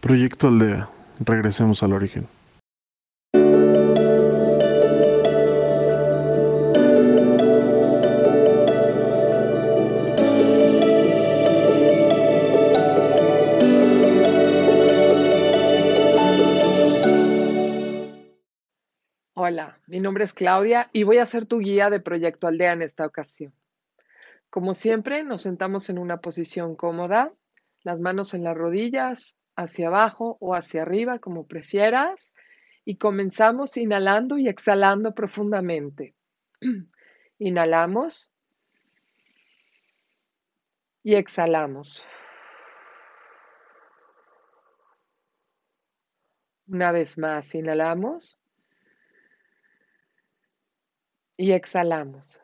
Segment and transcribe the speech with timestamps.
[0.00, 0.88] Proyecto Aldea.
[1.18, 2.28] Regresemos al origen.
[19.34, 22.82] Hola, mi nombre es Claudia y voy a ser tu guía de Proyecto Aldea en
[22.82, 23.52] esta ocasión.
[24.48, 27.32] Como siempre, nos sentamos en una posición cómoda,
[27.82, 32.32] las manos en las rodillas, hacia abajo o hacia arriba, como prefieras,
[32.84, 36.14] y comenzamos inhalando y exhalando profundamente.
[37.40, 38.30] Inhalamos
[41.02, 42.06] y exhalamos.
[46.68, 48.38] Una vez más, inhalamos
[51.36, 52.40] y exhalamos.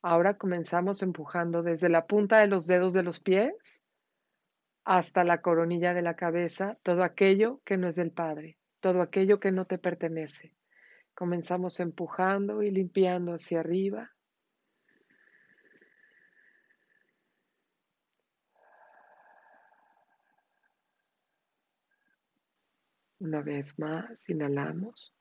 [0.00, 3.83] Ahora comenzamos empujando desde la punta de los dedos de los pies
[4.84, 9.40] hasta la coronilla de la cabeza todo aquello que no es del Padre, todo aquello
[9.40, 10.54] que no te pertenece.
[11.14, 14.10] Comenzamos empujando y limpiando hacia arriba.
[23.20, 25.14] Una vez más, inhalamos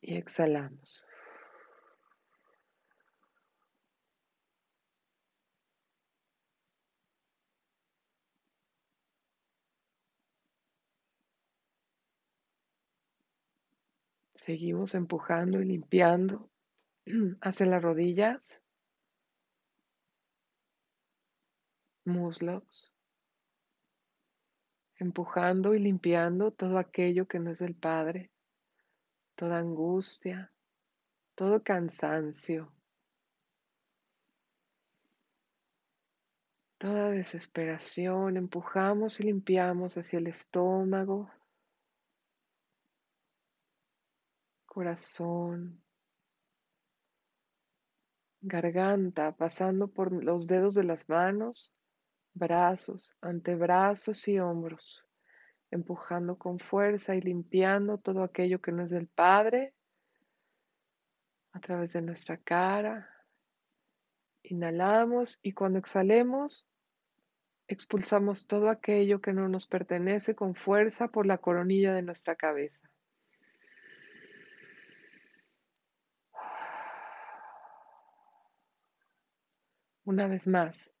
[0.00, 1.04] y exhalamos.
[14.46, 16.48] Seguimos empujando y limpiando
[17.40, 18.62] hacia las rodillas,
[22.04, 22.94] muslos,
[24.98, 28.30] empujando y limpiando todo aquello que no es del Padre,
[29.34, 30.52] toda angustia,
[31.34, 32.72] todo cansancio,
[36.78, 41.32] toda desesperación, empujamos y limpiamos hacia el estómago,
[44.76, 45.82] corazón,
[48.42, 51.74] garganta, pasando por los dedos de las manos,
[52.34, 55.02] brazos, antebrazos y hombros,
[55.70, 59.72] empujando con fuerza y limpiando todo aquello que no es del Padre
[61.52, 63.08] a través de nuestra cara.
[64.42, 66.68] Inhalamos y cuando exhalemos,
[67.66, 72.90] expulsamos todo aquello que no nos pertenece con fuerza por la coronilla de nuestra cabeza.
[80.06, 80.94] Una vez más.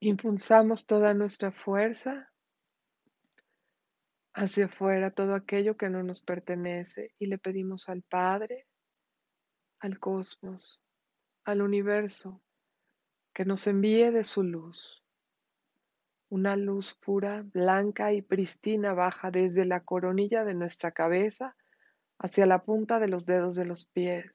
[0.00, 2.32] Impulsamos toda nuestra fuerza
[4.32, 8.66] hacia afuera, todo aquello que no nos pertenece y le pedimos al Padre,
[9.80, 10.80] al cosmos,
[11.44, 12.42] al universo,
[13.34, 15.03] que nos envíe de su luz.
[16.34, 21.54] Una luz pura, blanca y pristina baja desde la coronilla de nuestra cabeza
[22.18, 24.32] hacia la punta de los dedos de los pies.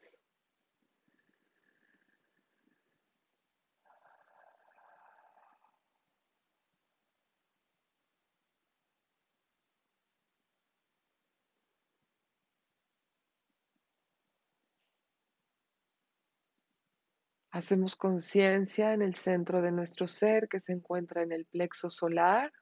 [17.59, 22.53] Hacemos conciencia en el centro de nuestro ser que se encuentra en el plexo solar.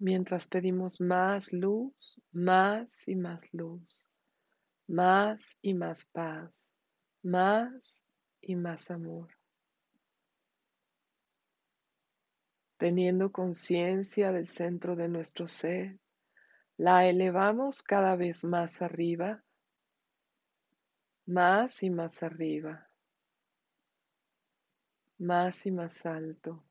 [0.00, 3.86] Mientras pedimos más luz, más y más luz,
[4.88, 6.72] más y más paz,
[7.22, 8.04] más
[8.40, 9.28] y más amor.
[12.76, 16.00] Teniendo conciencia del centro de nuestro ser,
[16.78, 19.42] la elevamos cada vez más arriba,
[21.24, 22.90] más y más arriba,
[25.18, 26.62] más y más alto,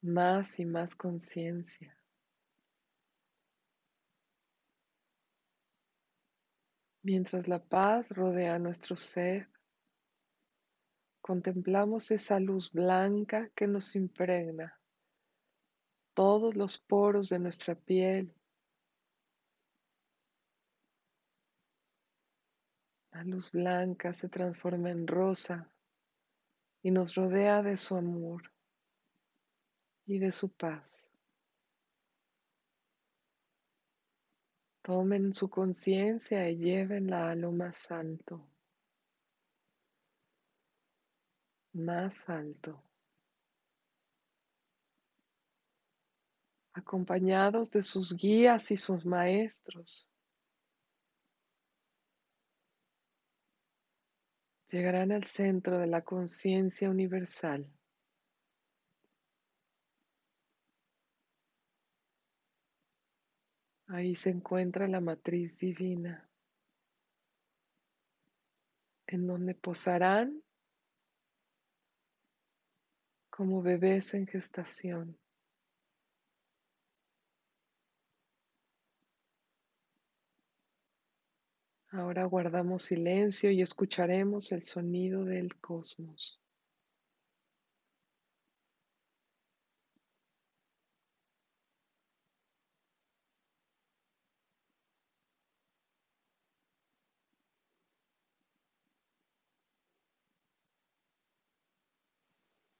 [0.00, 1.94] más y más conciencia.
[7.02, 9.50] Mientras la paz rodea nuestro ser,
[11.20, 14.80] contemplamos esa luz blanca que nos impregna
[16.14, 18.32] todos los poros de nuestra piel.
[23.12, 25.70] La luz blanca se transforma en rosa
[26.82, 28.52] y nos rodea de su amor
[30.06, 31.06] y de su paz.
[34.82, 38.48] Tomen su conciencia y llévenla a lo más alto.
[41.74, 42.80] más alto,
[46.74, 50.08] acompañados de sus guías y sus maestros.
[54.68, 57.72] Llegarán al centro de la conciencia universal.
[63.86, 66.28] Ahí se encuentra la matriz divina,
[69.06, 70.42] en donde posarán
[73.30, 75.16] como bebés en gestación.
[81.96, 86.40] Ahora guardamos silencio y escucharemos el sonido del cosmos.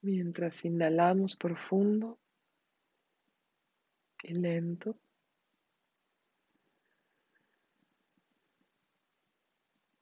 [0.03, 2.19] Mientras inhalamos profundo
[4.25, 4.99] y lento.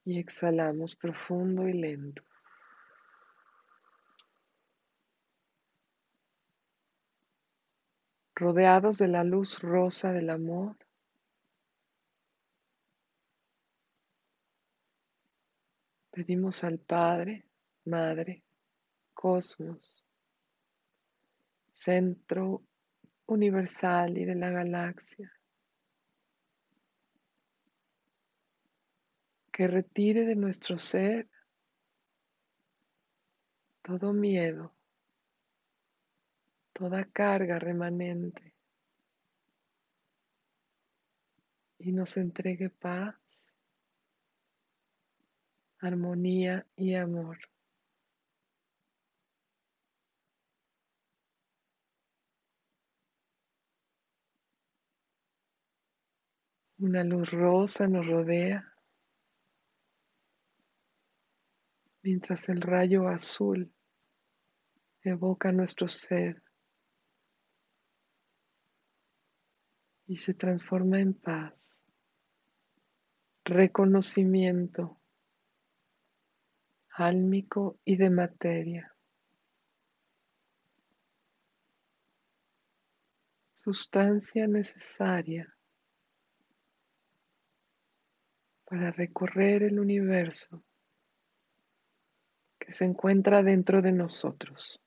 [0.04, 2.22] Y exhalamos profundo y lento.
[8.34, 10.76] Rodeados de la luz rosa del amor.
[16.10, 17.44] Pedimos al Padre,
[17.84, 18.42] Madre,
[19.14, 20.04] Cosmos,
[21.70, 22.62] Centro
[23.26, 25.32] Universal y de la galaxia
[29.52, 31.28] que retire de nuestro ser
[33.82, 34.74] todo miedo,
[36.72, 38.54] toda carga remanente
[41.78, 43.16] y nos entregue paz,
[45.80, 47.38] armonía y amor.
[56.78, 58.71] Una luz rosa nos rodea
[62.02, 63.72] mientras el rayo azul
[65.02, 66.42] evoca nuestro ser
[70.06, 71.54] y se transforma en paz,
[73.44, 75.00] reconocimiento
[76.94, 78.94] álmico y de materia.
[83.52, 85.56] Sustancia necesaria
[88.64, 90.64] para recorrer el universo
[92.64, 94.80] que se encuentra dentro de nosotros.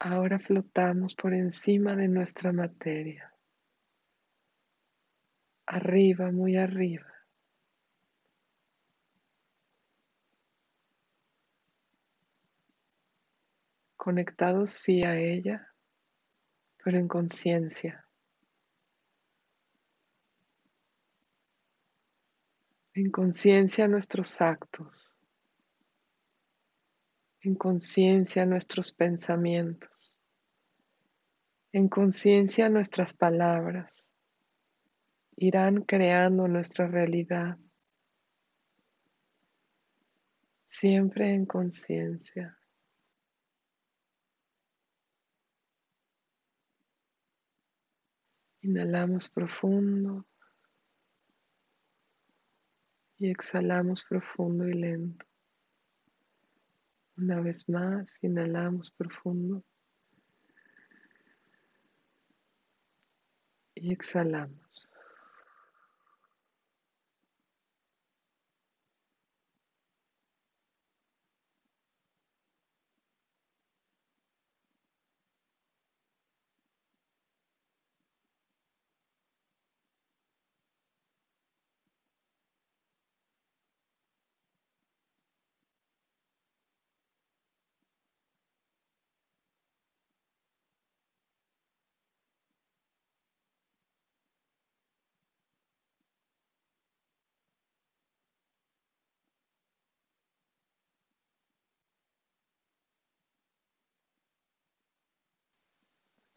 [0.00, 3.32] Ahora flotamos por encima de nuestra materia,
[5.66, 7.13] arriba, muy arriba.
[14.04, 15.66] Conectados sí a ella,
[16.84, 18.06] pero en conciencia.
[22.92, 25.10] En conciencia nuestros actos,
[27.40, 30.12] en conciencia nuestros pensamientos,
[31.72, 34.10] en conciencia nuestras palabras
[35.36, 37.56] irán creando nuestra realidad,
[40.66, 42.58] siempre en conciencia.
[48.64, 50.26] Inhalamos profundo
[53.18, 55.26] y exhalamos profundo y lento.
[57.18, 59.62] Una vez más, inhalamos profundo
[63.74, 64.63] y exhalamos.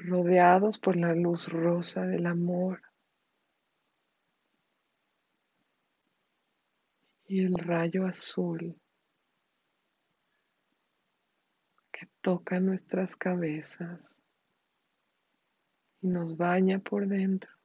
[0.07, 2.81] Rodeados por la luz rosa del amor
[7.25, 8.79] y el rayo azul
[11.91, 14.17] que toca nuestras cabezas
[16.01, 17.57] y nos baña por dentro.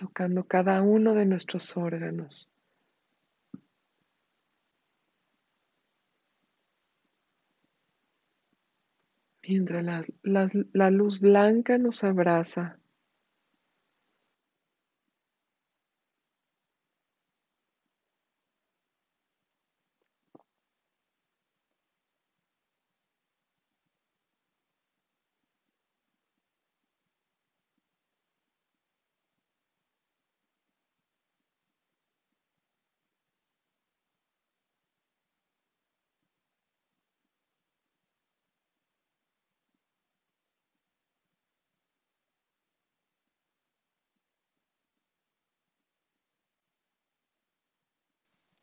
[0.00, 2.49] tocando cada uno de nuestros órganos.
[9.50, 12.79] Mientras la, la, la luz blanca nos abraza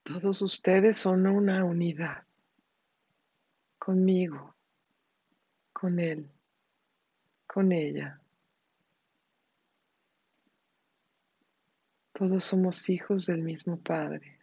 [0.08, 2.26] Todos ustedes son una unidad
[3.78, 4.56] conmigo,
[5.74, 6.32] con él,
[7.46, 8.22] con ella.
[12.14, 14.40] Todos somos hijos del mismo Padre.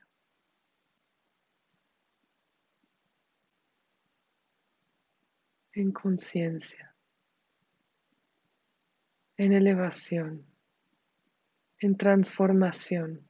[5.73, 6.95] En conciencia,
[9.39, 10.47] en elevación,
[11.79, 13.27] en transformación.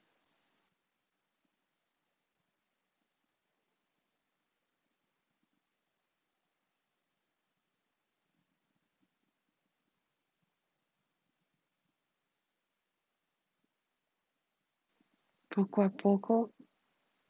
[15.54, 16.52] Poco a poco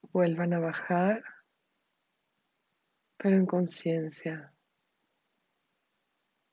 [0.01, 1.23] vuelvan a bajar,
[3.19, 4.51] pero en conciencia,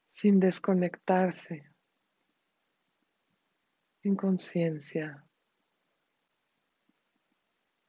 [0.06, 1.72] sin desconectarse,
[4.04, 5.26] en conciencia,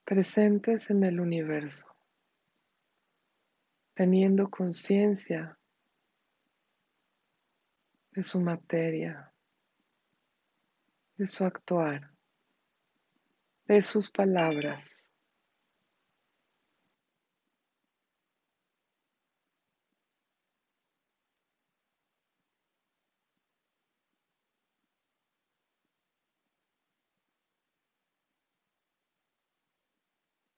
[0.04, 1.88] presentes en el universo,
[3.94, 5.58] teniendo conciencia
[8.12, 9.34] de su materia,
[11.16, 12.11] de su actuar
[13.66, 15.08] de sus palabras.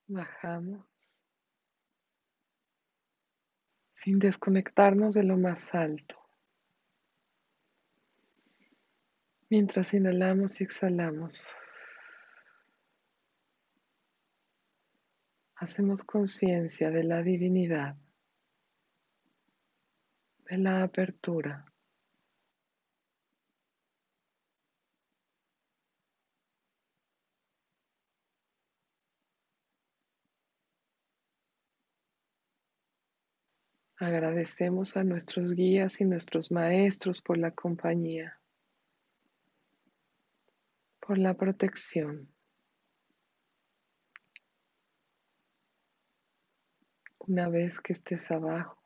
[0.06, 0.84] Bajamos
[3.90, 6.18] sin desconectarnos de lo más alto.
[9.48, 11.48] Mientras inhalamos y exhalamos.
[15.56, 17.96] Hacemos conciencia de la divinidad,
[20.50, 21.64] de la apertura.
[33.96, 38.38] Agradecemos a nuestros guías y nuestros maestros por la compañía,
[41.00, 42.33] por la protección.
[47.26, 48.76] Una vez que estés abajo,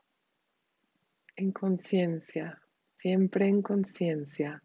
[1.35, 2.63] en conciencia,
[2.97, 4.63] siempre en conciencia,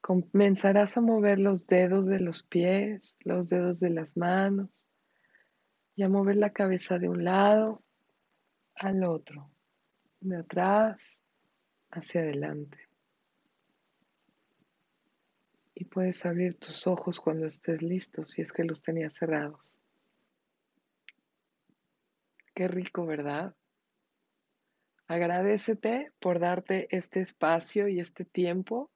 [0.00, 4.86] comenzarás a mover los dedos de los pies, los dedos de las manos
[5.96, 7.82] y a mover la cabeza de un lado
[8.74, 9.50] al otro,
[10.20, 11.20] de atrás
[11.90, 12.78] hacia adelante.
[15.74, 19.77] Y puedes abrir tus ojos cuando estés listo, si es que los tenías cerrados.
[22.58, 23.54] Qué rico, ¿verdad?
[25.06, 28.90] Agradecete por darte este espacio y este tiempo.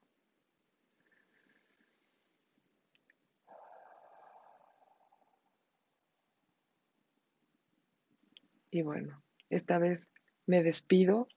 [8.69, 10.09] Y bueno, esta vez
[10.45, 11.29] me despido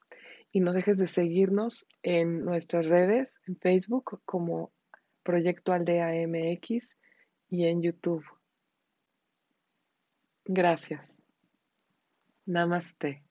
[0.53, 4.73] y no dejes de seguirnos en nuestras redes, en Facebook como
[5.23, 6.99] Proyecto Aldea MX
[7.51, 8.25] y en YouTube.
[10.45, 11.16] Gracias.
[12.47, 13.23] Namaste.